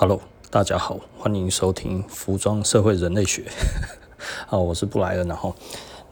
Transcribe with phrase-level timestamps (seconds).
[0.00, 3.50] Hello，大家好，欢迎收听服装社会人类学。
[4.46, 5.52] 好，我是布莱恩，然后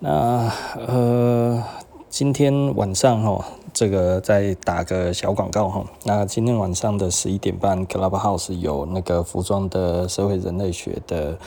[0.00, 0.52] 那
[0.88, 1.62] 呃，
[2.08, 5.84] 今天晚上哈，这个再打个小广告哈。
[6.02, 11.39] 那今天晚上的十一点半，Clubhouse 有那个服装的社会人类学的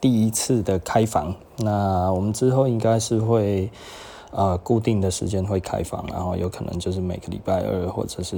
[0.00, 1.32] 第一次的开房。
[1.58, 3.70] 那我们之后应该是会。
[4.36, 8.34] 呃，固定的时间会开放，然后有可能就是每个礼拜二，或者是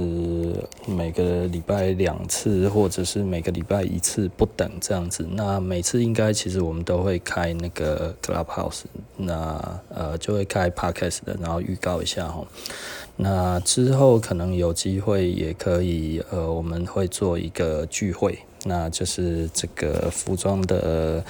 [0.85, 5.27] 每个礼拜两次，或者是每个礼拜一次不等这样子。
[5.31, 8.83] 那每次应该其实我们都会开那个 Clubhouse，
[9.15, 12.45] 那呃就会开 Podcast 的，然后预告一下哈。
[13.15, 21.25] 那之后可能有机会也可以，呃，我们会做一个聚会，那就是这个服装的。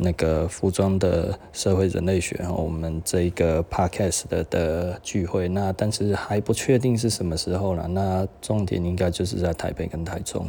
[0.00, 7.88] 那个服装的社会人类学，我们这一个 podcast 的的聚会，那但是还不确定是什么时候了。
[7.88, 10.48] 那重点应该就是在台北跟台中。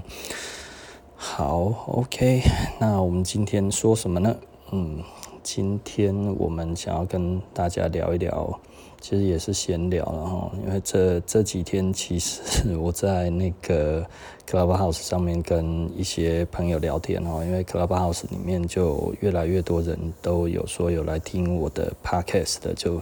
[1.15, 2.43] 好，OK，
[2.79, 4.35] 那我们今天说什么呢？
[4.71, 5.03] 嗯，
[5.43, 8.59] 今天我们想要跟大家聊一聊。
[9.01, 14.05] 其实也是闲聊了哈，因为这这几天其实我在那个
[14.45, 23.01] Clubhouse 上面跟一些朋友聊天哈，因为 Clubhouse 里面就越来越多人都有说有来听我的 Podcast 的，就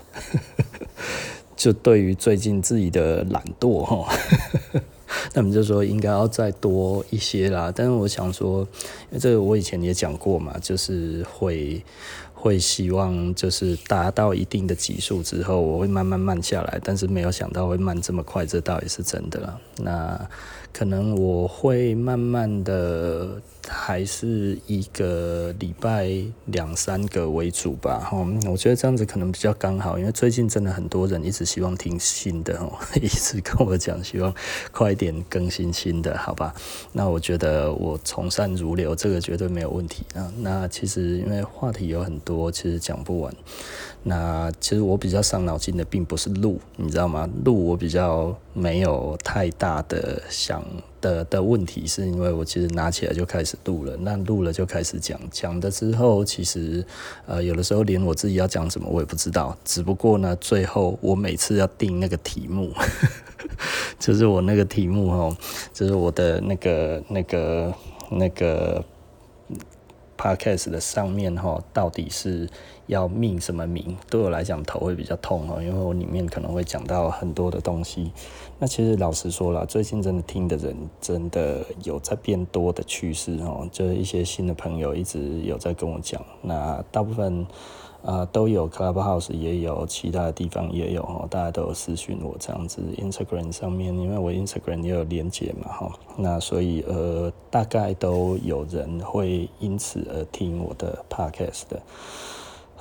[1.57, 4.07] 就对于最近自己的懒惰哈，
[5.33, 7.73] 他们就说应该要再多一些啦。
[7.75, 8.59] 但是我想说，
[9.09, 11.81] 因为这个我以前也讲过嘛，就是会。
[12.47, 19.59] 会希望就是达到一定的级数之后，我会慢慢慢下来，但是没有想到会慢这么快，这倒也是真的了。
[19.79, 20.29] 那
[20.73, 23.41] 可能我会慢慢的。
[23.69, 26.09] 还是一个礼拜
[26.45, 28.17] 两三个为主吧，哈，
[28.49, 34.33] 我觉得这样子可能比较刚好，因为最近真的很多人一直希望听新的，哈， 一直跟我讲希望
[34.71, 36.55] 快点更新新的，好吧？
[36.93, 40.31] 那我觉得我从善如流，这个绝对没有问题啊。
[40.37, 43.35] 那其实因为话题有很多，其实讲不完。
[44.09, 47.29] 那其实我比较伤脑筋的并不是录，你知道吗？
[47.43, 50.63] 录我比较没有太大的想
[51.01, 56.85] 的的问题，是因为我其实拿起来就开始录了，那录了就开始讲，讲的之后其实
[57.25, 62.71] 呃有的时候连我自己要讲什么我也不知道，只不过呢最后我每次要定那个题目，
[63.99, 65.35] 就是我那个题目哦，
[65.73, 67.73] 就是我的那个那个
[68.09, 68.81] 那个
[70.17, 72.47] podcast 的上面哈，到底是。
[72.87, 73.95] 要命什么名？
[74.09, 78.11] 对我来讲头会比较痛哦，因为我里面可能会讲到很多的东西。
[78.59, 86.19] 那其实老实说了，最近真的听的人真的有在变多的趋势哦，就是一些新的朋友一直有在跟我讲。
[86.41, 87.45] 那大部分
[88.01, 92.81] 啊、呃、都有 Clubhouse 也有，其他的地方也有哦，大家都有私讯我这样子。
[92.97, 101.81] Instagram 上面，因为我 Instagram 也有连结嘛哈，那所以呃大概都有人会因此而听我的 Podcast 的。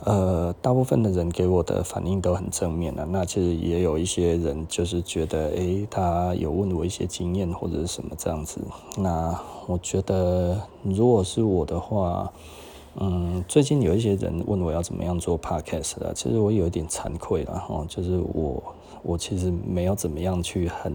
[0.04, 3.04] 呃，大部分的人给我的反应都很正面的。
[3.06, 8.60] 那其实也有一些人就是觉得，诶、他有问我一些经验或者是什么这样子。
[8.98, 9.36] 那
[9.66, 12.30] 我觉得，如果是我的话，
[12.96, 18.62] 嗯，最近有一些人问我要怎么样做 podcast 的，其实我有一点惭愧了哈，就是我
[19.02, 20.92] 我其实没有怎么样去很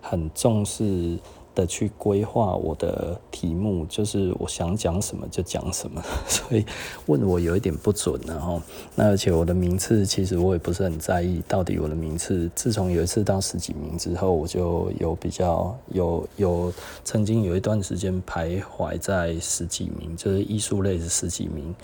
[0.00, 1.16] 很重视。
[1.54, 6.64] 的去规划我的题目，就是我想讲什么就讲什么， 所以
[7.06, 8.60] 问我有一点不准，然后
[8.94, 16.72] 那而且我的名次其实我也不是很在意，到底我的名次，自从有一次到十几名之后，我就有比较有有
[17.04, 21.74] 曾经有一段时间徘徊在十几名，就是艺术类是十几名，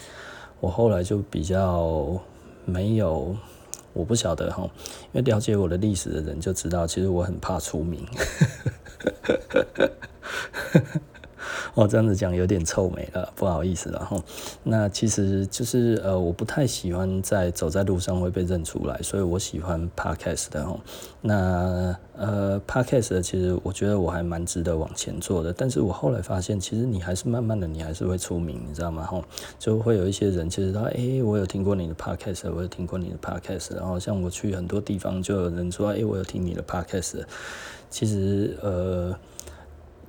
[0.60, 2.06] 我后来就比较
[2.64, 3.34] 没有。
[3.96, 4.62] 我不晓得哈，
[5.12, 8.06] 因为了解我的历史的人就知道，其实我很怕出名。
[11.74, 14.22] 哦，这样子讲有点臭美了，不好意思了哈。
[14.62, 20.78] 那其实就是呃，我不太喜欢在走在路上会被认出来，所以我喜欢 podcast 的哈。
[21.20, 29.04] 那呃，podcast 的其实我觉得我还蛮值得往前做的，但是我后来发现，其实你还是慢慢的，你还是会出名，你知道吗？
[29.04, 29.22] 哈，
[29.58, 37.24] 就会有一些人其实他哎、我有听过你的 podcast，我有听过你的 podcast，然后像我去很多地方，就有人说哎、我有听你的 podcast。
[37.90, 39.14] 其实呃。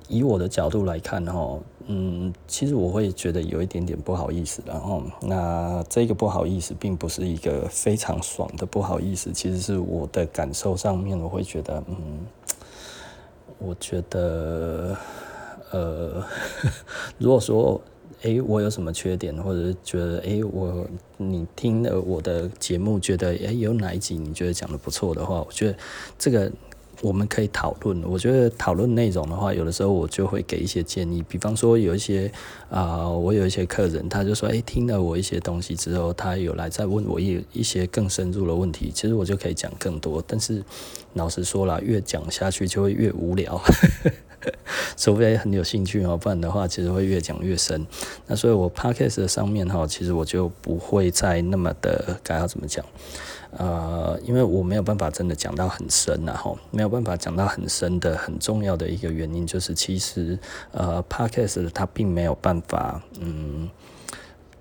[0.08, 12.26] 以我的角度来看，哈，嗯，其实我会觉得有一点点不好意思，然后那这个不好意思，并不是一个非常爽的不好意思，其实是我的感受上面，我会觉得，嗯，
[13.58, 14.96] 我觉得，
[15.70, 16.24] 呃，
[17.18, 17.80] 如果说，
[18.22, 20.86] 诶，我有什么缺点，或者是觉得，诶，我
[21.18, 25.76] 你听了我的节目，觉得，诶，有哪一集你觉得讲得不错的话，我觉得
[26.18, 26.50] 这个。
[27.00, 28.02] 我们可以讨论。
[28.04, 31.22] 我觉得讨论内容的话，有的时候我就会给一些建议。
[31.28, 32.30] 比方说，有一些
[32.70, 40.22] 啊、我有一些客人，他就说，哎，听了我一些东西之后，他有来再问我一一些更深入的问题，其实我就可以讲更多。
[40.26, 40.62] 但是
[41.14, 43.60] 老实说了，越讲下去就会越无聊。
[44.96, 47.86] 除非很有兴趣哦，不然的话，其实会越讲越深。
[48.26, 52.84] 那所以我 podcast 的上面哈，其实我就不会再那么的该要怎么讲，
[53.56, 60.38] 呃，因为我没有办法真的讲到很深然后没有办法讲到很深的很重要的一个原因就是，其实
[60.72, 63.68] 呃 podcast 它并没有办法，嗯。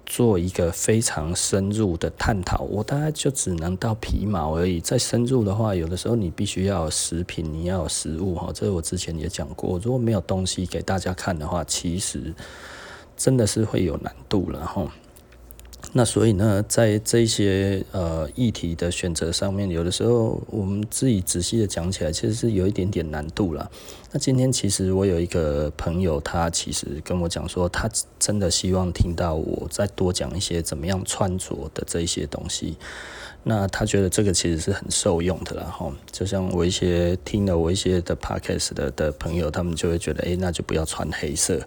[0.08, 4.80] 做一个非常深入的探讨，我大概就只能到皮毛而已。
[4.80, 8.50] 再深入的话，有的时候你必须要有食品，你要有食物哈。
[8.54, 12.34] 这是我之前也讲过，如果没有东西给大家看的话，其实
[13.18, 14.90] 真的是会有难度了哈。
[15.94, 23.72] 那所以呢，在这些呃议题的选择上面，有的时候我们自己仔细的讲起来，其实是有一点点难度了。
[24.12, 27.90] 那今天其实我有一个朋友，他其实跟我讲说，他
[28.20, 32.76] 真的希望听到我再多讲一些怎么样穿着的这一些东西。
[33.44, 41.66] 那他觉得这个其实是很受用的啦，哈，就像我一些听了我一些的 podcast 的的朋友，他们就会觉得，诶，那就不要穿黑色。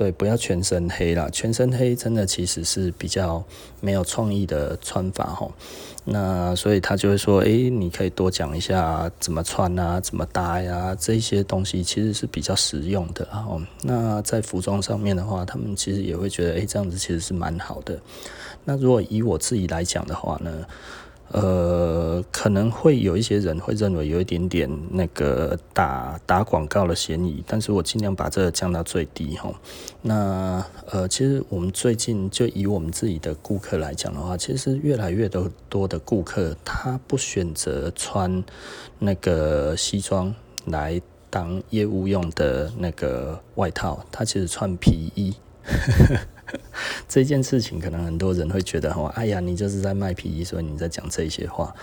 [0.00, 3.44] 对，不要全身黑啦，全身黑真的其实是比较
[3.82, 5.52] 没有创意的穿法吼。
[6.06, 13.28] 那所以他就会说，诶，你可以多讲一下怎么穿啊，怎么搭呀，这些东西其实是比较实用的。
[13.30, 18.00] 然后，那在服装上面的话，他们其实也会觉得，诶，这样子其实是蛮好的。
[18.64, 20.64] 那如果以我自己来讲的话呢？
[21.32, 29.48] 呃，可能会有一些人会认为有一点点那个打打广告的嫌疑，但是我尽量把这个降到最低哈。
[30.02, 38.42] 那呃，其实我们最近就以我们自己的顾客来讲的话，其实越来越多多的顾客他不选择穿
[38.98, 40.34] 那个西装
[40.64, 41.00] 来
[41.30, 45.32] 当业务用的那个外套，他其实穿皮衣。
[47.08, 51.74] 这件事情可能很多人会觉得哈，哎呀，你就是在卖皮衣，所以你在讲这些话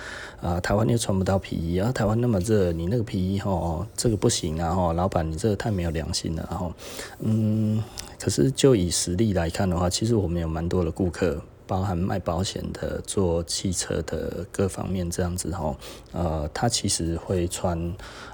[0.41, 0.59] 啊。
[0.59, 6.47] 台湾又穿不到皮衣啊，台湾那么热，你那个皮衣哈，这个不行啊哈，老板你这个太没有良心了。
[6.49, 6.71] 然后，
[7.19, 7.83] 嗯，
[8.19, 15.75] 可是就以实力来看的话，其实我们有蛮多的顾客，包含卖保险的、做汽车的各方面这样子哈，
[16.13, 17.77] 呃，他其实会穿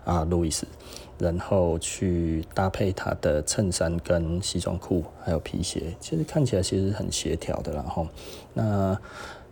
[0.05, 0.65] 啊，路易斯。
[1.23, 7.71] 然后去搭配他的衬衫跟西装裤，还有皮鞋，其实看起来其实很协调的。
[7.71, 8.05] 然后，
[8.53, 8.99] 那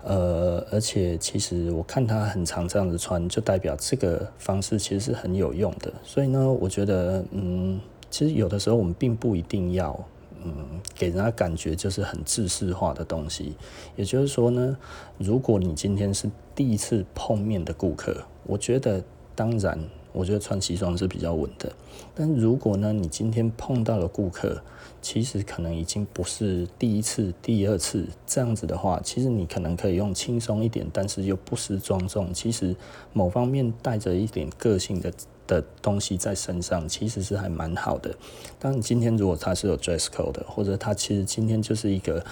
[0.03, 5.94] 呃，而且其实我看他很常这样子穿，就代表这个方式其实是很有用的。
[6.03, 7.79] 所以呢，我觉得，嗯，
[8.09, 9.97] 其实有的时候我们并不一定要，
[10.44, 10.53] 嗯，
[10.94, 13.56] 给人家感觉就是很制式化的东西。
[13.95, 14.75] 也就是说呢，
[15.17, 19.01] 如果你今天是第一次碰面的顾客，我觉得
[19.33, 19.79] 当然。
[20.13, 21.72] 我觉得穿西装是比较稳的，
[22.13, 24.62] 但如果呢，你今天碰到了顾客，
[25.02, 32.75] 其实可能已经不是第一次、第二次这样子的话，其实你可能可以用轻松一点，但是又不失庄重，其实
[33.13, 35.13] 某方面带着一点个性的
[35.48, 38.13] 的东西在身上，其实是还蛮好的。
[38.60, 42.24] 当你今天如果他是有 dress code 的，或者他其实今天就是一个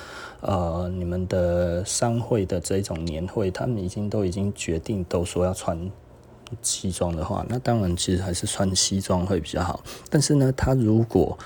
[0.42, 5.90] 呃你们的商会的这种年会，他们已经都已经决定都说要穿。
[6.62, 9.84] 西装的话，那当然其实还是穿西装会比较好。
[10.10, 11.38] 但是呢，他如果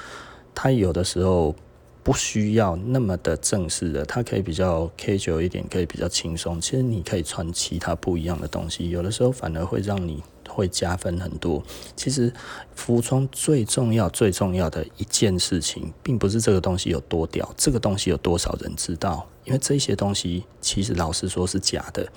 [0.56, 1.56] 他有的时候
[2.04, 6.60] 不需要那么的正式的，他可以比较 casual 一点，可以比较轻松。
[6.60, 11.64] 其实你可以穿其他不一样的东西，有的时候反而会让你会加分很多。
[11.96, 12.34] 其实
[12.76, 19.28] 服装最重要、最重要的一件事情，并不是这个东西有多屌，这个东西有多少人知道。
[19.46, 22.08] 因为这些东西其实老实说是假的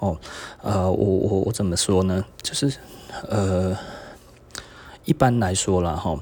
[0.00, 0.18] 哦，
[0.60, 2.22] 呃，我我我怎么说呢？
[2.42, 2.70] 就是
[3.26, 3.74] 呃，
[5.06, 6.14] 一般来说啦哈，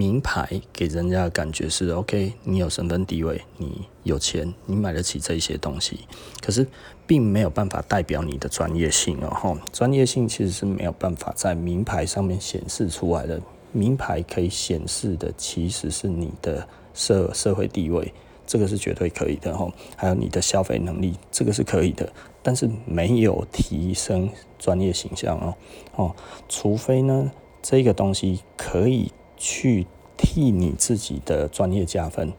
[0.00, 6.00] 名牌给人家的感觉是 OK，你有身份地位，你有钱，你买得起这些东西，
[6.40, 6.66] 可是
[7.06, 13.38] 并没有办法代表你的专业性哦，哈，专业性其实是没有办法在名牌上面显示出来的，
[13.72, 18.10] 名牌可以显示的其实是你的社社会地位。
[18.46, 22.10] 这个是绝对可以的哈，还有你的消费能力，这个是可以的，
[22.42, 25.54] 但是没有提升专业形象哦
[25.94, 26.16] 哦，
[26.48, 27.30] 除非呢
[27.62, 29.86] 这个东西可以去
[30.18, 32.30] 替你自己的专业加分。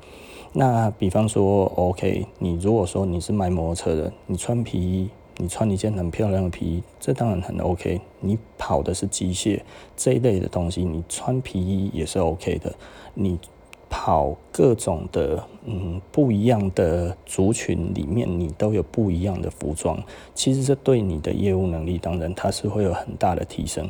[0.53, 7.99] 那比方说，OK，你如果说你是卖摩托车的，你穿皮衣，你穿一件很漂亮的皮衣，这当然很 OK。
[8.19, 9.61] 你跑的是机械
[9.97, 12.71] 这一类的东西，你穿皮衣也是 OK 的。
[13.15, 13.39] 你
[13.89, 20.01] 跑各种的嗯不一样的族群里面，你都有不一样的服装。
[20.35, 23.89] 其实这对你的业务能力，当然它是会有很大的提升。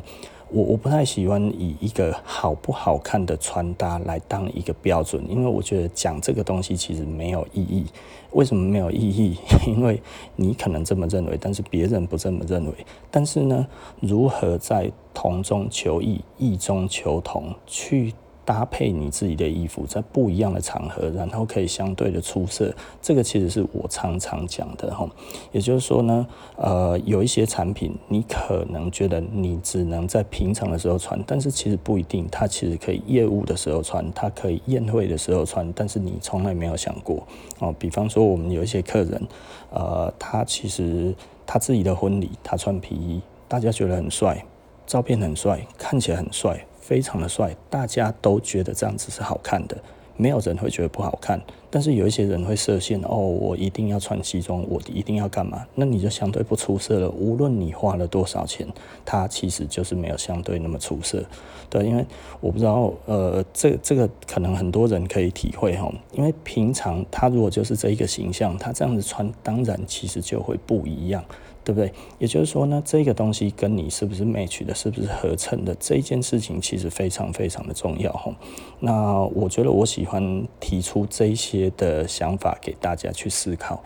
[0.52, 7.86] 我我不太喜欢以一个好不好看的穿搭来当一个标准，因为我觉得讲这个东西其实没有意义。
[8.32, 9.36] 为什么没有意义？
[9.66, 10.00] 因为
[10.36, 12.72] 你可能这么认为，但是别人不这么认为。
[13.10, 13.66] 但是呢，
[14.00, 18.12] 如何在同中求异、异中求同去？
[18.44, 22.74] 搭配你自己的衣服，在不一样的场合，然后可以相对的出色。
[23.00, 25.08] 这个其实是我常常讲的哈。
[25.52, 32.26] 也就是说呢，呃，有一些产品，你可能觉得你只能在平常的时候穿，但是其实不一定。
[32.30, 37.26] 它其实可以业务的时候穿，它可以宴会的时候穿，但是你从来没有想过
[37.58, 37.74] 哦。
[37.78, 39.22] 比方说，我们有一些客人，
[39.70, 41.14] 呃，他其实
[41.46, 44.44] 他自己的婚礼，他穿皮衣，大家觉得很帅，
[44.86, 46.64] 照片很帅，看起来很帅。
[46.82, 49.76] 非常的帅，大家都觉得这样子是好看的，
[50.16, 51.40] 没有人会觉得不好看。
[51.70, 55.66] 但是有一些人会设限，哦，我一定要穿西装，我一定要干嘛？
[55.74, 57.08] 那你就相对不出色了。
[57.08, 58.66] 无论你花了多少钱，
[59.06, 61.24] 它其实就是没有相对那么出色。
[61.70, 62.04] 对，因为
[62.40, 71.24] 我不知道，呃，这这个可能很多人可以体会哈，因为平常他如果就是这一个形象，他这样子穿，当然其实就会不一样。
[71.64, 71.92] 对不对？
[72.18, 78.34] 也就是说呢，这个东西跟你是不是 match 的，是不是合衬的，这件事情其实非常非常的重要哈。
[78.80, 83.82] 那我觉得我喜欢提出这些的想法给大家去思考。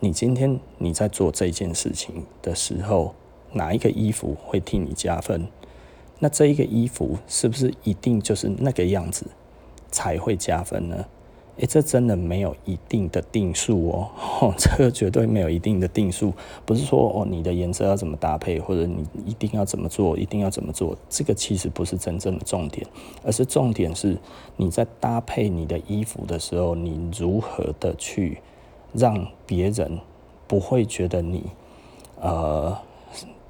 [0.00, 3.14] 你今天你在做这件事情的时候，
[3.52, 5.46] 哪一个衣服会替你加分？
[6.18, 9.26] 那这一个衣服是不是一定就是那个样子
[9.90, 11.06] 才会加分呢？
[11.60, 14.08] 诶，这真的没有一定的定数哦，
[14.40, 16.32] 哦，这个绝对没有一定的定数，
[16.64, 22.86] 不是说哦，你的颜色要怎么搭配，或者你一定要怎么做，一定要怎么做，这个其实不是真正的重点，
[23.22, 24.16] 而是重点是
[24.56, 28.38] 你在搭配你的衣服的时候，你如何的去
[28.94, 30.00] 让别人
[30.46, 31.44] 不会觉得你，
[32.22, 32.74] 呃，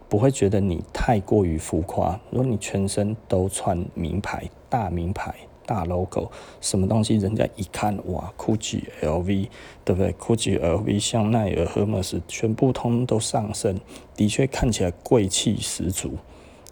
[0.08, 2.18] 不会觉得你太过于浮夸。
[2.30, 5.32] 如果你全身都穿名牌，大名牌。
[5.70, 6.28] 大 logo，
[6.60, 9.48] 什么东西人家一看哇，GUCCI、LV，
[9.84, 13.80] 对不对？GUCCI、LV、香奈儿、赫莫斯，全部通都上身，
[14.16, 16.14] 的确看起来贵气十足。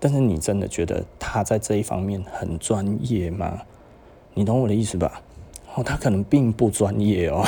[0.00, 3.62] 但是你真的觉得他在这一方面很专业吗？
[4.34, 5.22] 你懂我的意思吧？
[5.76, 7.46] 哦，他可能并不专业哦。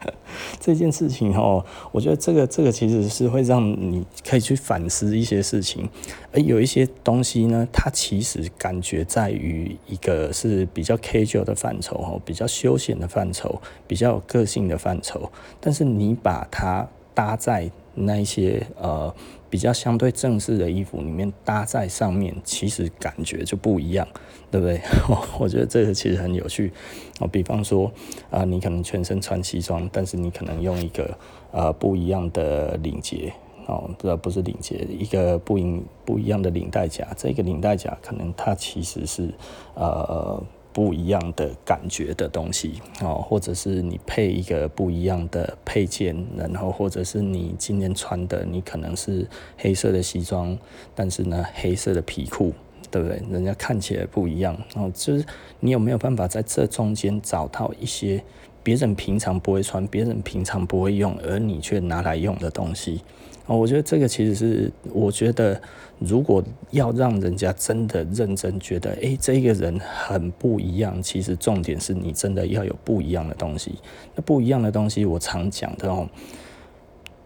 [0.60, 5.88] 这件事情哦，我觉得这个这个其实是会让你可以去反思一些事情，
[6.32, 15.30] 而有一些东西呢，它其实感觉在于一个是比较 casual 的范畴哦，比较休闲的范畴，比较有个性的范畴，
[15.60, 19.14] 但是你把它搭在那一些呃。
[19.50, 24.06] 比较相对正式的衣服里面搭在上面，其实感觉就不一样，
[24.50, 24.80] 对不对？
[25.08, 26.72] 我 我觉得这个其实很有趣。
[27.18, 27.90] 哦，比方说
[28.30, 31.16] 啊、你可能全身穿西装，但是你可能用一个
[31.52, 33.32] 呃不一样的领结
[33.66, 37.06] 哦，不知道不是领结，一个不一不一样的领带夹。
[37.16, 39.28] 这个领带夹可能它其实是
[39.74, 40.42] 呃。
[40.72, 49.26] 不一样的感觉的东西哦，或者是你配一个不一样的配件，然后或者是你今天穿的，你可能是
[49.58, 50.56] 黑色的西装，
[50.94, 52.52] 但是呢，黑色的皮裤，
[52.90, 53.22] 对不对？
[53.30, 55.24] 人家看起来不一样哦，就是
[55.60, 58.22] 你有没有办法在这中间找到一些
[58.62, 63.00] 别人平常不会穿、别人平常不会用，而你却拿来用的东西？
[63.46, 65.60] 哦，我觉得这个其实是，我觉得
[65.98, 73.74] 如果要让人家真的认真觉得，诶，这个人很不一样，其实重点是你真的要有不一样的东西。
[74.14, 76.08] 那不一样的东西，我常讲的哦，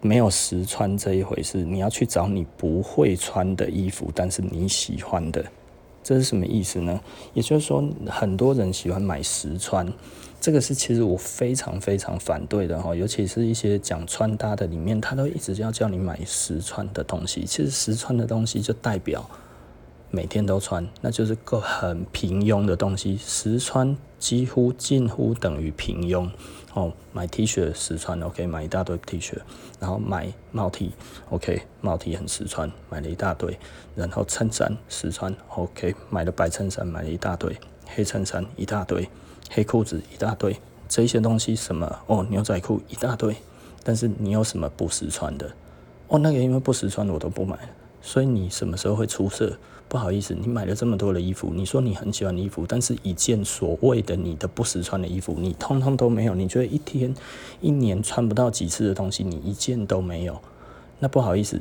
[0.05, 1.65] 没有实穿这一回事。
[1.65, 5.43] 你要去找你不会穿的衣服，但是你喜欢的，
[6.03, 7.01] 这是什么意思呢？
[7.33, 9.91] 也就是说，很多人喜欢买实穿。
[10.43, 17.47] 这个是其实我非常非常反对的哈，尤其是一些讲穿搭的里面，他都一直要叫你买实穿的东西。
[17.47, 19.25] 其实实穿的东西就代表
[20.15, 23.17] 每天都穿，那就是个很平庸的东西。
[23.17, 26.31] 实穿几乎近乎等于平庸
[26.75, 26.93] 哦。
[27.13, 29.37] 买 T 恤实穿，OK，买一大堆 T 恤，
[29.81, 33.59] 然后买帽 T，OK，帽 T 很实穿，买了一大堆，
[33.97, 37.57] 然后衬衫实穿，OK，买了白衬衫，买了一大堆，
[37.87, 39.09] 黑衬衫一大堆。
[39.51, 40.57] 黑裤子一大堆，
[40.89, 43.37] 这些东西什么哦，牛仔裤一大堆，
[43.83, 45.51] 但是你有什么不实穿的？
[46.09, 47.59] 哦，那个因为不实穿的我都不买，
[48.01, 49.59] 所以你什么时候会出色？
[49.89, 56.35] 不好意思，你买了这么多的衣服，你说你很喜欢衣服，但是一件所谓的你的不实穿的衣服，你通通都没有。
[56.35, 57.15] 你觉得一天、
[57.61, 60.41] 一年穿不到几次的东西，你一件都没有，
[60.99, 61.61] 那不好意思，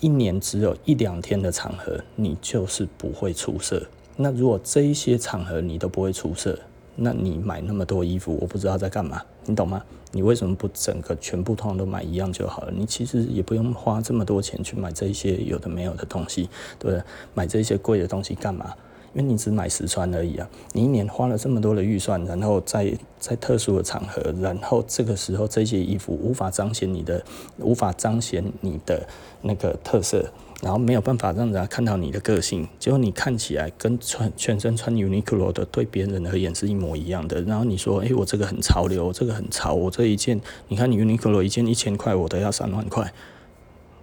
[0.00, 3.82] 一年只有一两天的场合，你就是不会出色。
[4.16, 6.58] 那如果这一些场合你都不会出色，
[6.94, 9.82] 那你买那么多衣服，我不知道在干嘛，你懂吗？
[10.10, 12.72] 你为什么不整个全部通通都买一样就好了？
[12.74, 17.02] 你其实也不用花这么多钱去买这些有的没有的东西，对不对？
[17.34, 18.74] 买这些贵的东西干嘛？
[19.14, 20.48] 因为你只买实穿而已啊！
[20.72, 27.22] 你一年花了这么多的预算，然后在在特殊的场合，然后这个时候这些衣服无法彰显你的，
[27.58, 29.06] 无法彰显你的
[29.42, 30.24] 那个特色，
[30.62, 37.42] 然后没有办法让人家看到你的个性，结果你看起来跟穿全身穿 Uniqlo 的对别人而言是一模一样的。
[37.42, 43.12] 然后你说，哎，我这个很潮流，这个很潮，我这一件，你看 Uniqlo 一件一千块，我都要三万块，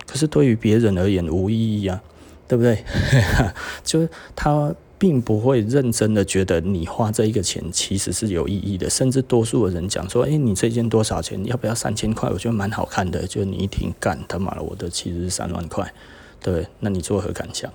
[0.05, 2.03] 可是对于别人而言无意义啊，
[2.47, 2.83] 对不对？
[3.83, 4.75] 就是他。
[4.99, 11.41] 并不会认真的觉得你花这一个钱其实是有意义的，甚至多数的人讲说，诶，你这件多少钱？
[11.45, 12.29] 要不要三千块？
[12.29, 13.25] 我觉得蛮好看的。
[13.25, 15.93] 就你一听干他妈的，我的其实是三万块，
[16.41, 17.71] 对，那你作何感想？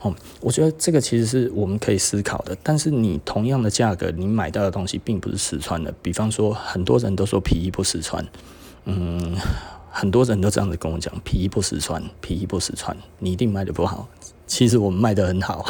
[0.00, 2.54] 哦，我觉得这个其实是我们可以思考的。
[2.62, 5.92] 但是你同样的价格，你买到的东西并不是实穿的。
[6.02, 8.24] 比方说，很多人都说皮衣不实穿，
[8.84, 9.34] 嗯，
[9.90, 14.06] 很多人都这样子跟我讲，皮衣不实穿，皮衣不实穿，你一定卖的不好。
[14.46, 15.64] 其实我们卖的很好。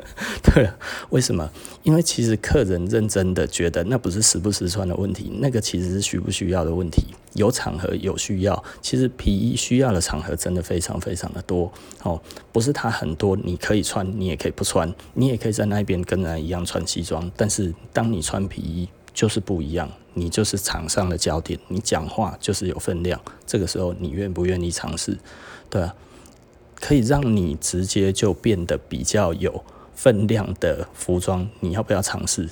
[0.42, 0.70] 对，
[1.10, 1.48] 为什么？
[1.82, 7.14] 因为其实客人认真的觉得那不是实不实穿的问题，那个其实是需不需要的问题。
[7.34, 11.72] 有场合有需要，其实皮衣需要的场合真的非常非常的多
[12.02, 12.20] 哦。
[12.52, 17.30] 不是它很多，你可以穿，你也可以不穿，你也可以在那边跟人一样穿西装。
[17.36, 23.20] 但是当你穿皮衣，就是不一样，你就是场上的焦点，你讲话就是有分量。
[23.46, 25.18] 这个时候，你愿不愿意尝试？
[25.68, 25.88] 对。
[26.80, 32.48] 可以让你直接就变得比较有分量的服装，你要不要尝试？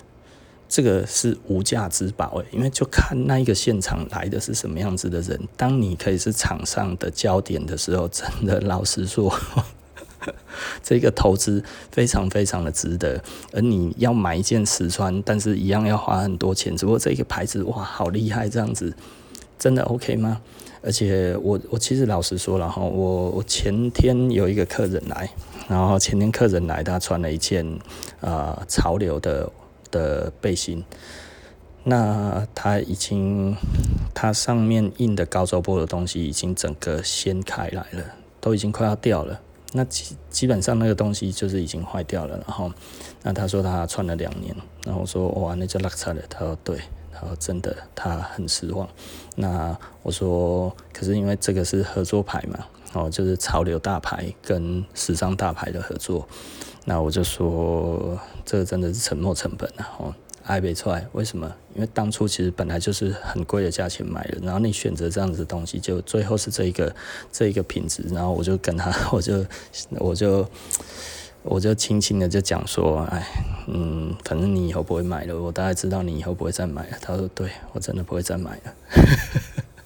[0.68, 5.40] 这个是无价之宝诶，因为就看那一个现场来的是什么样子的人。
[5.56, 9.36] 当你可以是场上的焦点的时候，真的老实说，
[10.80, 13.20] 这个投资非常非常的值得。
[13.52, 16.76] 而你要买一件实穿，但是一样要花很多钱。
[16.76, 18.94] 只不过这个牌子哇，好厉害，这样子
[19.58, 20.40] 真的 OK 吗？
[20.82, 25.28] 而且我我其实老实说了哈，我我前天有一个客人来，
[25.70, 27.64] 然后前天客人来，他穿了一件
[28.20, 29.48] 啊、呃、潮流的
[29.90, 30.84] 的背心，
[31.84, 33.56] 那他已经
[34.12, 38.04] 他上面印的高周波的东西已经整个掀开来了，
[38.40, 39.40] 都已经快要掉了。
[39.72, 42.36] 那基基本上那个东西就是已经坏掉了。
[42.46, 42.72] 然后
[43.22, 44.52] 那他说他穿了两年，
[44.84, 46.20] 然后我说哇，那就落差了。
[46.28, 46.78] 他说对。
[47.12, 48.88] 然后真的，他很失望。
[49.36, 56.26] 那我说，可是因为这个是合作牌嘛，哦，就是潮流大牌跟时尚大牌的合作。
[56.84, 59.88] 那我就说，这真的是沉没成本啊！
[59.98, 61.52] 哦，爱没出来，为什么？
[61.74, 66.94] 因为当初其实本来就是很贵的价钱买的，然后你选择这样子的东西，就最后是这一个
[67.30, 68.02] 这一个品质。
[68.10, 69.44] 然后我就跟他， 我就
[69.98, 70.48] 我就。
[71.42, 73.26] 我就轻轻的就讲说，哎，
[73.66, 76.98] 嗯，反正你以后不会买了，我大概知道你以后不会再买了。
[77.00, 78.74] 他说，对，我真的不会再买了。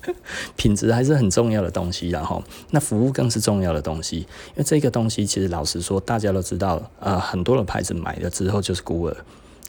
[0.56, 4.18] 品质还是很重要的东西，然后那服务更是重要的东西。
[4.18, 9.16] 因为这个东西其实老实说，大家都知道，啊、呃，很多的牌子买了之后就是孤儿。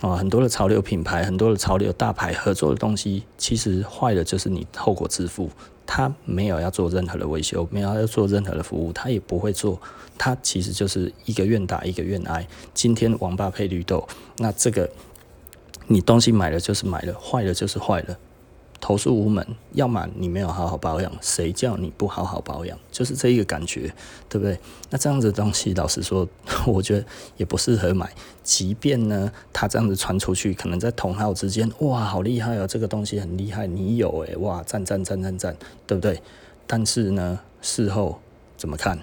[0.01, 5.49] 啊，很多的潮流品牌，很多的潮流大牌合作的东西，其实坏了就是你后果自负。
[5.87, 9.79] 他没有要做任何的维修，没有要做任何的服务，他也不会做。
[10.17, 12.45] 他其实就是一个愿打一个愿挨。
[12.73, 14.05] 今天王八配绿豆，
[14.37, 14.89] 那这个
[15.87, 18.17] 你东西买了就是买了，坏了就是坏了。
[18.85, 22.77] 投诉无门，要么你没有好好保养，谁叫你不好好保养？
[22.91, 23.91] 就是这一个感觉，
[24.29, 24.59] 对不对？
[24.91, 26.27] 那这样子的东西，老实说，
[26.67, 28.07] 我觉得也不适合买。
[28.43, 36.21] 即便呢，他这样子传出去，可能在同好之间，哇，好厉害哦，这个东西很厉害，你有诶，哇，赞赞赞赞赞，对不对？
[36.67, 38.19] 但是呢，事后
[38.55, 38.99] 怎么看，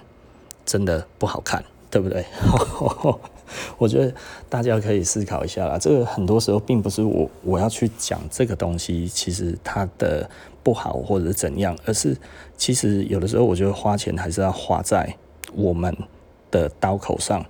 [0.65, 2.25] 真的不好看，对不对？
[3.77, 4.13] 我觉得
[4.49, 10.29] 大家可以思考一下啦，这个很多时候并不是我我要去讲这个东西，其实它的
[10.61, 12.15] 不好或者怎样，而是
[12.57, 15.15] 其实有的时候我觉得花钱还是要花在
[15.53, 15.95] 我们
[16.51, 17.45] 的刀口上。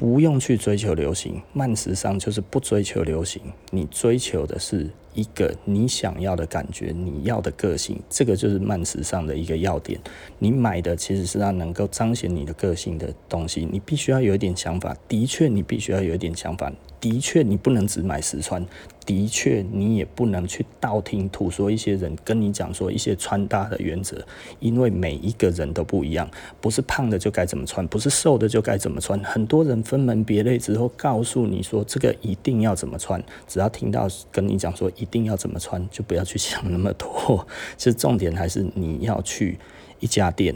[0.00, 9.98] 不用去追求流行，慢时尚就是不追求流行，你追求的是一个你想要的感觉，你要的个性，这个就是慢时尚的一个要点。
[10.38, 16.72] 你买的其实是它能够彰显你的个性的东西，你必须要有一点想法，的确你必须要有一点想法。
[17.00, 18.64] 的确，你不能只买实穿。
[19.06, 21.70] 的确，你也不能去道听途说。
[21.70, 24.22] 一些人跟你讲说一些穿搭的原则，
[24.60, 26.28] 因为每一个人都不一样，
[26.60, 29.18] 不是胖的就该怎么穿，不是瘦的就该怎么穿。
[29.24, 37.46] 很多人分门别类之后，告诉你说这个一定要怎么穿，只要听到跟你讲说一定要怎么穿，就不要去想那么多。
[37.78, 39.58] 其实重点还是你要去
[40.00, 40.54] 一家店，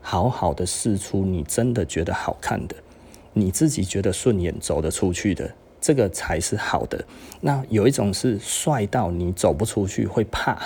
[0.00, 2.76] 好好的试出你真的觉得好看的，
[3.34, 5.54] 你自己觉得顺眼、走得出去的。
[5.80, 7.02] 这个才是好的。
[7.40, 10.58] 那有一种是帅到你走不出去，会怕。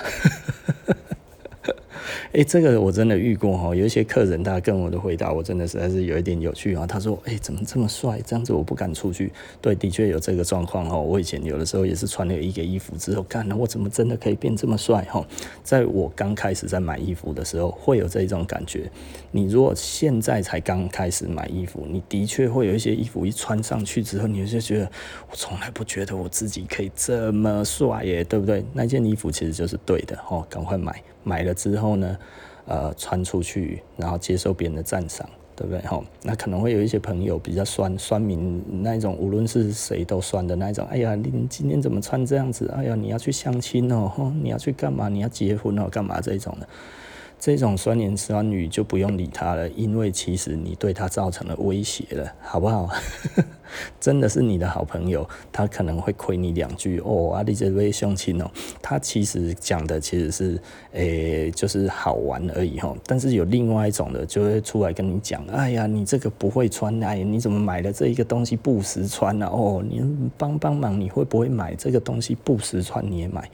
[2.32, 6.86] 哎、这个我真的遇过哈，有一些客人他跟我的回答，我真的实在是有一点有趣啊。
[6.86, 8.20] 他说：“哎、怎么这么帅？
[8.26, 10.96] 这样子我不敢出去。”对，的确有这个状况哈。
[10.98, 15.24] 我以前有的时候也是穿了一个衣服之后，看了我怎么真的可以变这么帅哈？
[15.62, 18.90] 在我刚开始在买衣服的时候，会有这种感觉。
[19.30, 24.90] 你如果现在才刚开始买衣服，你的确会有一些衣服一穿上去之后，你就觉得
[25.30, 28.64] 我从来不觉得我自己可以这么帅耶，对不对？
[28.72, 31.02] 那件衣服其实就是对的哦，赶快买。
[31.26, 32.18] 买了之后后呢，
[32.66, 35.80] 呃，穿出去，然后接受别人的赞赏，对不对？
[35.86, 40.84] 吼，那可能会有一些朋友比较酸酸民那一种，无论是谁都酸的那一种。
[40.90, 42.68] 哎呀，你今天怎么穿这样子？
[42.76, 45.08] 哎呀，你要去相亲哦，你要去干嘛？
[45.08, 46.68] 你要结婚哦，干嘛这种的？
[47.44, 52.88] 这种酸言酸语就不用理他了，因为其实你对他造成了威胁了，好不好？
[54.00, 60.58] 真的是你的好朋友，他可能会亏你两句哦，阿弟这位乡亲哦，他其实讲的其实是
[60.92, 62.96] 诶、就是好玩而已哈。
[63.04, 70.02] 但是有另外一种的，就会出来跟你讲，哎呀，你这个不会穿，哎，你怎么买了这一个东西不实穿呢、哦，你
[70.38, 73.50] 帮帮忙，你会不会买这个东西不实穿你也买？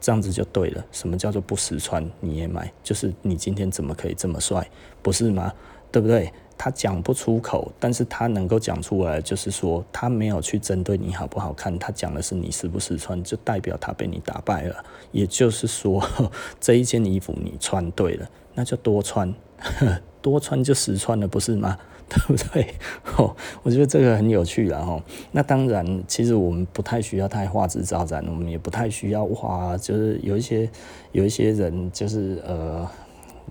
[0.00, 0.84] 这样子就对了。
[0.92, 2.72] 什么叫做不实穿你也买？
[2.82, 4.68] 就是你今天怎么可以这么帅，
[5.02, 5.52] 不是吗？
[5.90, 6.32] 对不对？
[6.60, 14.84] 他讲不出口，但是他能够讲出来，就是说他没有去针对你好不好看，他讲的是你实不实穿，就代表他被你打败了。
[15.12, 16.04] 也就是说，
[16.60, 19.32] 这一件衣服你穿对了，那就多穿，
[20.20, 21.78] 多穿就实穿了，不是吗？
[22.10, 22.74] 对不对？
[23.02, 25.02] 吼， 我觉得这个很有趣了吼。
[25.32, 30.68] 那当然，其实我们不太需要太花枝招展，我们也不太需要哇，就是有一些
[31.12, 32.88] 有一些人就是呃。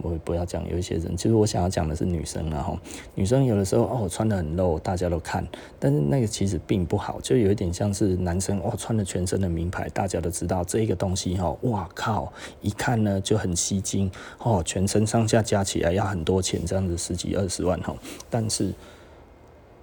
[0.02, 2.80] 我不要讲有一些人，其实我想要讲的是女生啊，哈，
[3.16, 5.46] 女生有的时候哦穿得很露，大家都看，
[5.80, 12.32] 但是那个其实并不好，就有一点像是男生哦穿了全身的名牌，大家都知道这个东西哈，哇靠，
[12.62, 17.96] 一看呢就很吸睛哦，全身上下加起来要很多钱，这样子十几二十万哈，
[18.30, 18.74] 但是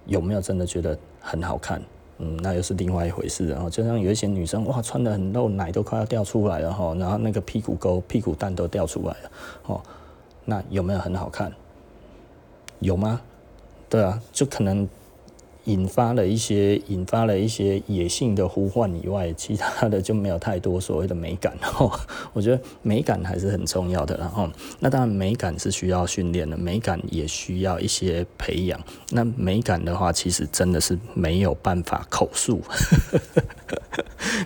[0.05, 1.81] 有没有真的觉得很好看？
[2.17, 9.31] 嗯，那又是另外一回事，然后就像有一些女生哇穿得很露，奶都快要掉出来了哈，然后那个屁股沟、屁股蛋都掉出来了
[9.65, 9.81] 哦。
[10.45, 11.51] 那有没有很好看？
[12.79, 13.21] 有吗？
[13.89, 14.87] 对啊，就可能
[15.65, 21.57] 引发了一些引发了一些野性的呼唤以外，其他的就没有太多所谓的美感。
[22.33, 24.17] 我觉得美感还是很重要的。
[24.17, 28.79] 然后，那当然美感是需要训练的，美感也需要一些培养。
[29.09, 32.61] 那美感的话，其实真的是没有办法口述。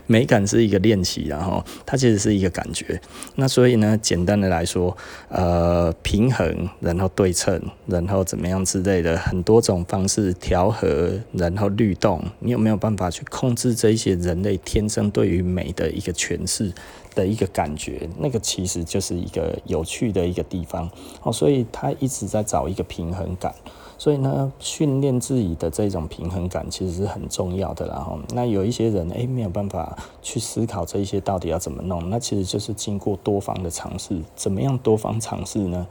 [0.07, 2.99] 美感是一个练习，然后它其实是一个感觉。
[3.35, 4.95] 那所以呢，简单的来说，
[5.29, 16.71] 呃，平衡，然后对称，然后怎么样之类的，很多种方式调和，然后律动，你有没有办法去控制这一些人类天生对于美的一个诠释
[17.15, 18.09] 的一个感觉？
[18.17, 20.89] 那个其实就是一个有趣的一个地方。
[21.23, 23.53] 哦，所以他一直在找一个平衡感。
[23.99, 27.85] 所以呢，训练自己的这种平衡感其实是很重要的。
[27.85, 34.17] 然后，那有一些人诶、没有办法去思考这一些到底要怎么弄，那其实就是经过多方的尝试。
[34.37, 35.85] 怎么样多方尝试呢？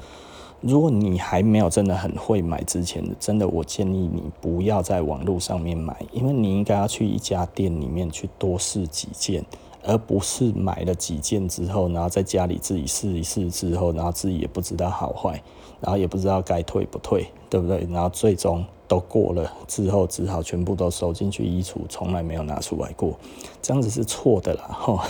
[0.62, 9.44] 如果你还没有真的很会买之前，真的我建议你不要在网络上面买，因为你应该要去一家店里面去多试几件。
[9.84, 15.40] 而不是买了几件之后，然后在家里自己试一试之后，然后自己也不知道好坏，
[15.80, 17.86] 然后也不知道该退不退，对不对？
[17.90, 23.18] 然后最终都过了之后，只好全部都收进去衣橱，从来没有拿出来过，
[23.60, 25.00] 这样子是错的啦， 吼，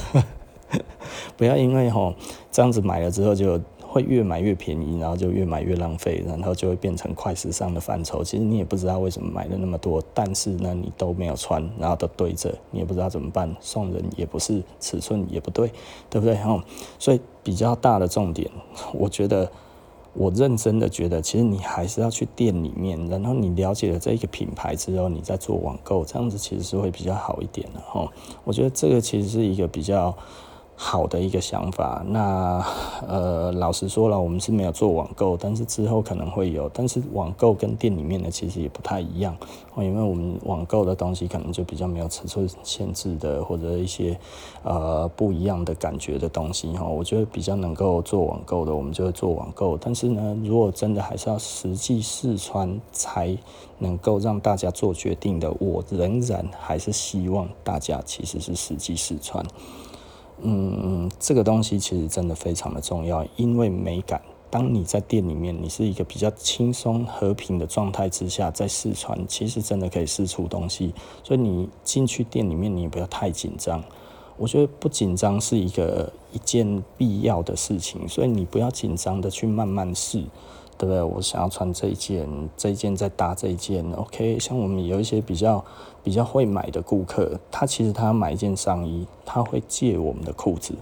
[1.37, 2.15] 不要因为吼
[2.51, 3.61] 这样子买了之后就。
[3.91, 8.23] 会越买越便宜，然后就越买越浪费，然后就会变成快时尚的范畴。
[8.23, 13.51] 其实你也不知道为什么买了那么多，但是呢，你都没有穿，然后都堆着，你也不知道怎么办。
[13.61, 15.73] 送人也不是，尺寸也不对，
[16.11, 16.37] 对不对？
[16.37, 16.63] 哈，
[16.99, 18.51] 所以比较大的重点，
[18.93, 19.51] 我觉得
[20.19, 27.81] 我认真的觉得，其实你还是要去店里面，然后你了解了这一个品牌之后，你再做网购，这样子其实是会比较好一点的。
[27.81, 28.11] 哈，
[28.43, 30.13] 我觉得这个其实是一个比较。
[30.81, 32.65] 好的一个想法，那
[33.09, 36.71] 呃，老实说了，我们是没有做网购，但是之后可能会有。
[36.73, 39.37] 但是网购跟店里面的其实也不太一样，
[39.77, 44.17] 因为我们网购的东西可能就比较没有尺寸限制的，或者一些
[44.63, 46.87] 呃不一样的感觉的东西哈。
[46.87, 49.77] 我觉得比较能够做网购的，我们就会做网购。
[49.77, 53.37] 但是呢，如果真的还是要实际试穿才
[53.79, 59.45] 能够让大家做决定的，我仍然还是希望大家其实是实际试穿。
[60.43, 64.21] 嗯，这个东西其实真的非常的重要，因为美感
[64.51, 70.95] 当你在店里面，你是一个比较轻松和平的状态之下在试穿，其实真的可以试出东西。
[71.23, 73.83] 所以你进去店里面，你也不要太紧张。
[74.37, 80.23] 我觉得不紧张是一个一件必要的事情，所以你不要紧张的去慢慢试。
[80.79, 81.03] 对不对？
[81.03, 84.39] 我想要穿这一件，这一件再搭这一件，OK。
[84.39, 85.63] 像我们有一些比较
[86.03, 90.75] 比较会买的顾客，他其实他买一件上衣，他会借我们的裤子，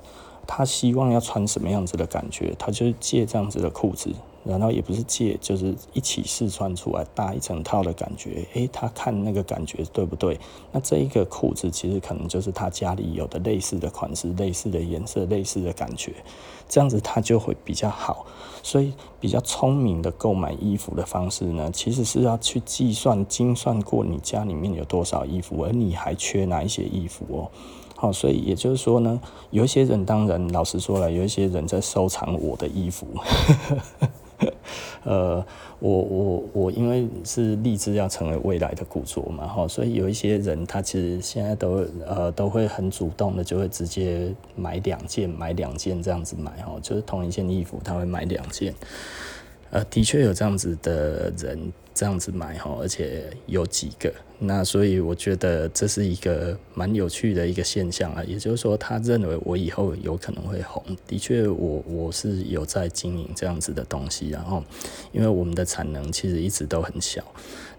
[0.46, 4.10] 他希望要穿什么样子的感觉，他就是借这样子的裤子。
[4.44, 8.46] 然后也不是借，就是一起试穿出来搭一整套的感觉。
[8.54, 10.38] 诶，他看那个感觉对不对？
[10.70, 16.14] 那这一个裤子其实可能就是他家里有的类似的款式、类似的颜色、类似的感觉，
[16.68, 18.24] 这样子他就会比较好。
[18.66, 27.48] 所以比较聪明的购买衣服的方式呢，其实是要去计算、精算过你家里面有多少衣服，而你还缺哪一些衣服哦。
[27.94, 33.06] 好，所以也就是说呢，有一些人当然老实说了，有一些人在收藏我的衣服。
[35.04, 35.44] 呃，
[35.78, 48.74] 我我我因为是立志要成为未来的古着嘛，哈，所以有一些人他其实现在都呃都会很主动的就会直接买两件，买两件这样子买哈，就是同一件衣服他会买两件。
[49.70, 58.22] 呃，的确有这样子的人这样子买哈，而且有几个，那所以我觉得这是一个蛮有趣的一个现象啊。
[58.24, 60.84] 也就是说，他认为我以后有可能会红。
[61.06, 64.62] 的确，我我是有在经营这样子的东西，然后
[65.10, 67.24] 因为我们的产能其实一直都很小，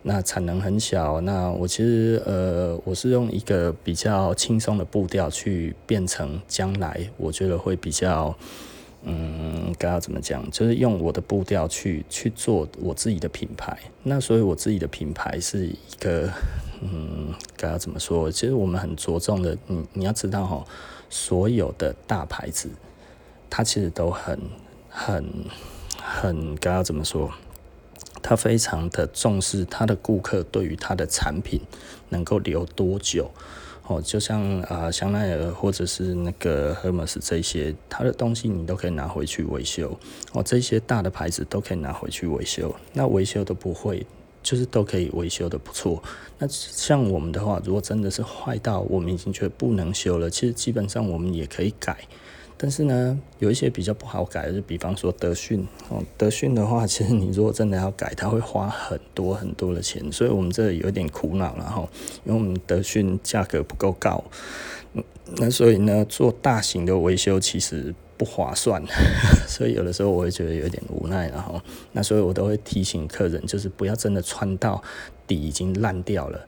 [0.02, 8.36] 那产能很小，那我其实呃，我是用一个比较轻松的步调去变成将来我觉得会比较。
[9.10, 10.44] 嗯，该要怎么讲？
[10.52, 13.78] 就是用我的步调去去做我自己的品牌。
[14.04, 16.30] 那所以我自己的品牌是一个，
[16.84, 18.30] 嗯，该要怎么说？
[18.30, 20.66] 其实我们很着重的，你你要知道哈，
[21.10, 22.70] 所有的大牌子，
[23.50, 24.38] 它其实都很
[24.90, 25.26] 很
[26.02, 27.32] 很该要怎么说？
[28.22, 31.62] 它非常的重视它的顾客对于它的产品
[32.10, 33.32] 能够留多久。
[33.88, 39.98] 哦，就像啊香奈儿或者是那个 Hermes 这些，它的东西你都可以拿回去维修。
[40.34, 44.06] 哦，这些大的牌子都可以拿回去维修，那维修都不会，
[44.44, 46.04] 就是都可以维修的不错。
[46.38, 51.98] 那像我们的话，如果真的是坏到我们已经觉得不能修了，其实基本上我们也可以改。
[52.60, 61.88] 但是呢，有一些比较不好改的，就比方说德训哦，德训的话， 其实你如果真的要改，它会花很多很多的钱，所以我们这有点苦恼了哈，
[62.26, 64.24] 因为我们德训价格不够高，
[65.36, 68.84] 那所以呢，做大型的维修其实不划算，
[69.48, 74.82] 所以有的时候我会觉得有点无奈了哈，那所以我都会提醒客人，就是不要真的穿到
[75.28, 76.48] 底已经烂掉了。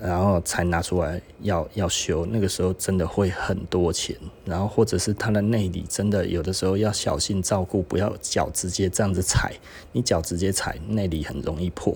[0.00, 4.16] 然后才拿出来要要修，那个时候真的会很多钱。
[4.44, 9.52] 然后或者是它的内里真的有的时候要小心照顾，不要脚直接这样子踩，
[9.92, 11.94] 你脚直接踩内里很容易破。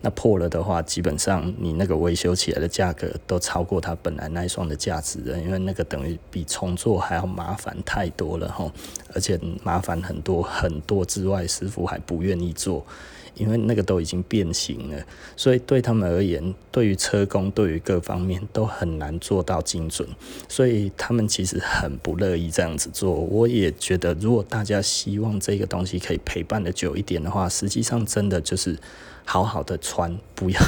[0.00, 8.70] 那破了的话，基本上你那个维修起来的价格都超过它本来那一双的价值了，因为那个等于比重做还要麻烦太多了哈，
[9.12, 12.86] 而且麻烦很多很多之外，师傅还不愿意做。
[13.34, 15.04] 因为那个都已经变形了，
[15.36, 20.08] 所以对他们而言，对于车工，对于各方面都很难做到精准，
[20.48, 23.12] 所以他们其实很不乐意这样子做。
[23.12, 28.76] 我也觉得，如果大家希望这个东西可以陪伴的久一点的话，实际上真的就是
[29.24, 30.60] 好好的穿，不要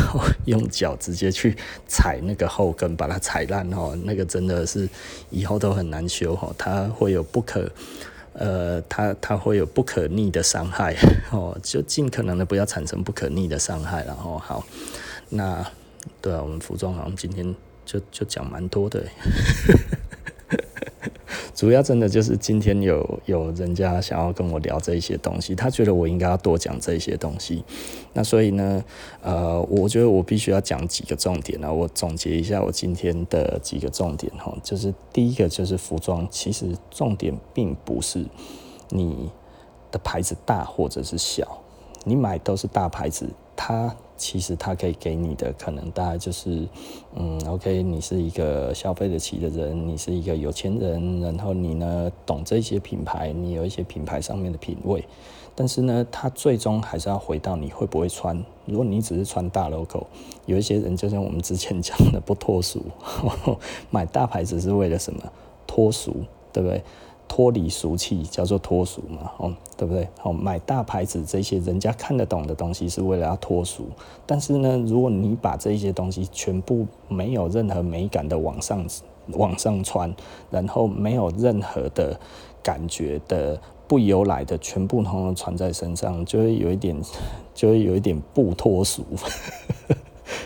[0.45, 3.99] 用脚直接去踩那个后跟，把它踩烂哦。
[4.05, 4.89] 那个真的是
[5.31, 7.71] 以后都很难修哦，它会有不可。
[8.33, 10.95] 呃，它它会有不可逆的伤害
[11.33, 14.65] 哦，就尽可能的不要产生不可逆的伤害，然后好，
[15.31, 15.67] 那
[16.21, 19.05] 对啊，我们服装好像今天就就讲蛮多的。
[21.61, 27.63] 主要真的就是今天有有人家想要跟我聊这一些东西，他觉得我应该要多讲这些东西，
[28.15, 28.83] 那所以呢，
[29.21, 38.25] 呃，我觉得我必须要讲几个重点啊，我总结一下我今天的几个重点哈，就是第一个就是服装，其实重点并不是
[38.89, 39.31] 你
[39.91, 41.61] 的牌子大或者是小，
[42.05, 43.95] 你买都是大牌子，它。
[44.21, 46.69] 其实他可以给你的可能大概就是，
[47.17, 55.03] 嗯，OK，你是一个消费得起的人，你是一个有钱人，然后你呢懂这些品牌，你有一些品牌上面的品味，
[55.55, 58.45] 但是呢，他最终还是要回到你会不会穿。
[58.67, 60.07] 如果你只是穿大 logo，
[60.45, 62.85] 有一些人就像我们之前讲的不脱俗，
[63.89, 65.23] 买大牌子是为了什么？
[65.67, 66.13] 脱俗，
[66.53, 66.83] 对不对？
[67.33, 70.09] 脱离俗气叫做脱俗嘛，哦，对不对？
[70.25, 73.87] 哦，买大牌子这些人家看得懂的东西是为了要脱俗，
[74.27, 78.85] 但是呢，如果你把这些东西全部没有任何美感的往上
[79.35, 80.13] 往上穿，
[80.51, 82.19] 然后没有任何的
[82.65, 87.01] 感觉的不由来的全部通通穿在身上，就会有一点，
[87.55, 89.05] 就会有一点不脱俗。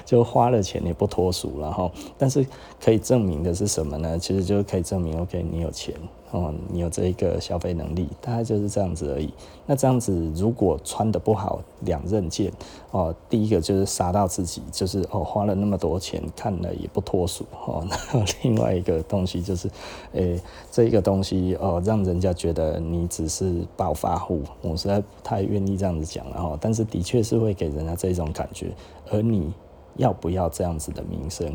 [0.05, 2.47] 就花了钱也不脱俗然后，但是
[2.83, 4.19] 可以证明的是什么呢？
[4.19, 5.95] 其实就可以证明，OK，你有钱
[6.35, 9.33] 哦，你有这一个消费能力，大概就是这样子而已。
[9.67, 12.53] 那这样子如果穿得不好，两刃剑
[12.91, 17.87] 哦，第一个就是杀到自己，就是哦花了那么多钱，看了也不脱俗哦。
[18.13, 19.69] 那另外一个东西就是，
[20.13, 20.43] 诶、欸，
[20.73, 26.59] 这个东西哦，让人家觉得你只是暴发户，我实在不太愿意这样子讲了哈。
[26.61, 28.73] 但是的确是会给人家这种感觉，
[29.11, 29.53] 而你。
[29.97, 31.55] 要不要这样子的名声？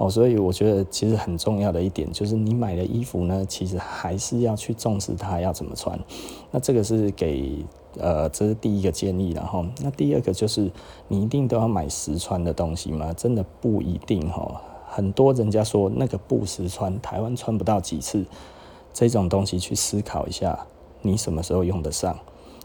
[0.00, 5.98] 哦，所以我觉得其实很重要的一点就是，你买的衣服呢，其实还是要去重视它要怎么穿。
[6.50, 7.62] 那这个是给
[7.98, 10.70] 呃，这是第一个建议，然后那第二个就是，
[11.06, 13.12] 你一定都要买实穿的东西吗？
[13.12, 14.62] 真的不一定哈。
[14.88, 18.24] 很多人家说那个不实穿，台湾穿不到几次，
[18.94, 20.58] 这种东西去思考一下，
[21.02, 22.18] 你什么时候用得上，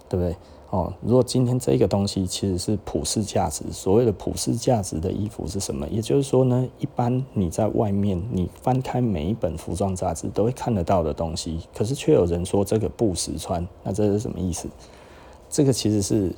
[0.08, 0.38] 对不对？
[0.71, 5.88] 哦，如果今天这个东西其实是普世价值，所谓的普世价值的衣服是什么？
[5.88, 14.67] 也就是说呢，一般你在外面，你翻开每一本服装杂志都会看得到的东西，可是却有人说这个不实穿，那这是什么意思？
[15.49, 16.34] 这个其实是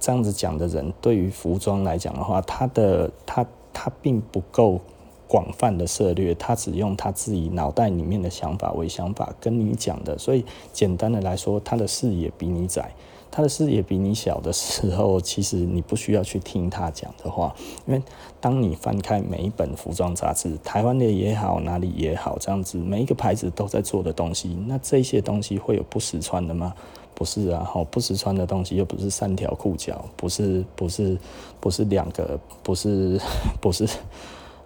[0.00, 4.80] 这样子讲的人，对于服装来讲的话，他的他他并不够
[5.28, 12.92] 广泛的涉猎，他只用他自己脑袋里面的想法为想法跟你讲的，所以简单的来说，他的视野比你窄。
[13.32, 17.52] 他的视野比你小的时候， 其实你不需要去听他讲的话，
[17.86, 18.02] 因为
[18.40, 26.74] 当你翻开每一本服装杂志，台湾的也好，哪里也好，这样子每一个牌子都在做的东西，那这些东西会有不实穿的吗？
[27.14, 31.16] 不是啊，吼，不实穿的东西又不是三条裤脚，不是不是
[31.58, 33.20] 不是两个，不是
[33.60, 33.88] 不是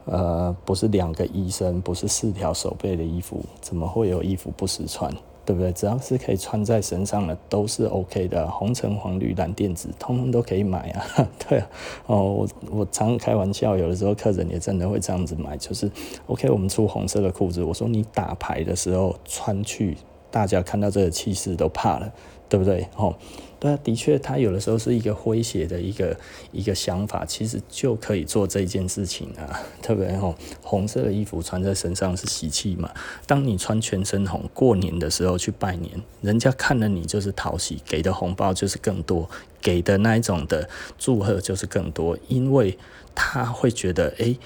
[0.07, 5.13] 呃不是两个医生，不是四条手背的衣服，怎么会有衣服不实穿？
[5.47, 5.73] 对不对？
[5.73, 11.29] 只要是可以穿在身上的都是 OK 的，红橙黄绿蓝靛紫，通通都可以买啊。
[11.49, 11.69] 对啊，
[12.07, 15.89] 哦，我我常开玩笑，有的时候客人也真的会这样子买，就是
[16.27, 19.97] OK，我们出红色的裤子，我说你打牌的时候穿去，
[20.31, 22.13] 大家看到这个气势都怕了，
[22.49, 22.89] 对不对？
[22.97, 23.15] 哦。
[23.59, 26.15] 对啊，的确，他有的时候是一个诙谐的一个
[26.53, 30.15] 一个想法，其实就可以做这件事情啊， 对不对？
[30.19, 32.91] 吼，红色的衣服穿在身上是喜气嘛。
[33.27, 39.29] 当你穿全身红，过年的时候去拜年，人家看了你就是讨喜，给的红包就是更多，
[39.63, 42.77] 给的那一种的祝贺就是更多，因为
[43.15, 44.37] 他会觉得，哎，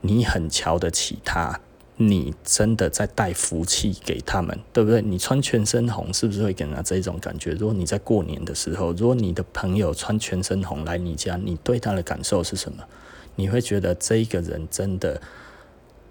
[0.00, 1.60] 你很瞧得起他。
[2.00, 5.02] 你真的在带福气给他们，对不对？
[5.02, 7.50] 你穿全身红，是不是会给人家这种感觉？
[7.52, 12.84] 如果你在过年的时候，如果你的朋友穿全身红来你家，你对他的感受是什么？
[13.34, 15.20] 你会觉得这一个人真的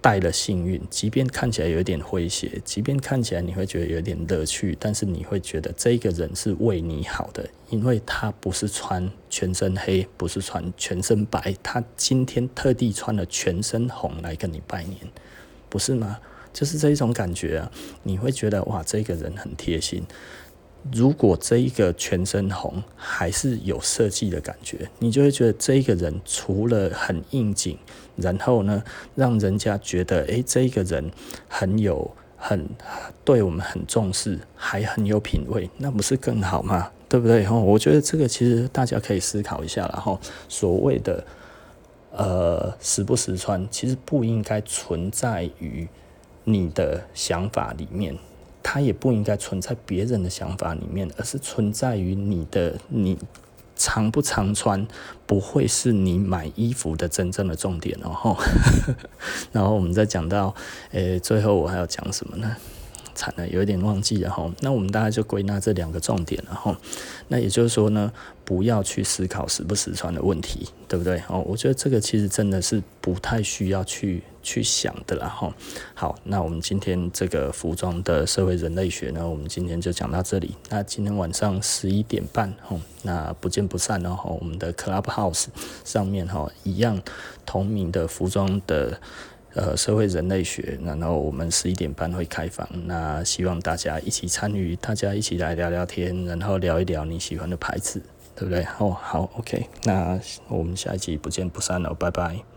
[0.02, 14.98] 带了幸运，即便看起来有点诙谐，即便看起来你会觉得有点乐趣，但是你会觉得这个人是为你好的，因为他不是穿全身黑，不是穿全身白，他今天特地穿了全身红来跟你拜年。
[15.70, 16.20] 不是吗？
[16.54, 20.04] 就是这一种感觉啊，你会觉得哇，这个人很贴心。
[20.92, 27.78] 如果这一个全身红还是有设计的感觉，你就会觉得这一个人除了很应景，
[28.16, 28.82] 然后呢，
[29.14, 31.12] 让人家觉得诶，这一个人
[31.48, 32.68] 很有很
[33.24, 36.90] 对我们很重视，还很有品味，那不是更好吗？
[37.08, 37.46] 对不对？
[37.46, 41.24] 哈，我觉得这个其实大家可以思考一下，然后所谓的。
[42.12, 45.88] 呃，实不实穿，其实不应该存在于
[46.46, 48.18] 你的想法里面，
[48.64, 53.18] 它也不应该存在别人的想法里面，而是存在于你的你
[53.76, 54.88] 常不常穿，
[55.26, 58.36] 不会是你买衣服的真正的重点哦。
[59.52, 60.56] 然后我们再讲到，
[60.92, 62.56] 诶，最后我还要讲什么呢？
[63.18, 64.50] 惨了，有一点忘记了哈。
[64.62, 66.80] 那我们大概就归纳这两个重点了哈。
[67.28, 68.14] 那也就是说呢，
[68.46, 71.22] 不要去思考实不实穿的问题，对不对？
[71.28, 75.54] 哦，我觉得这个其实真的是不太需要去去想的了哈。
[75.96, 80.56] 好，那我们今天这个服装的社会人类学呢，我们今天就讲到这里。
[80.70, 84.16] 那今天晚上十一点半，哈，那不见不散哦。
[84.40, 85.48] 我们的 Clubhouse
[85.84, 87.02] 上面哈，一样
[87.46, 89.00] 同名的服装的。
[89.58, 98.00] 呃，社会人类学，然后我们十一点半会开房，那希望大家一起参与，大家一起来聊聊天，然后聊一聊你喜欢的牌子，
[98.36, 98.64] 对不对？
[98.78, 102.57] 哦，好，OK，那我们下一集不见不散了，拜拜。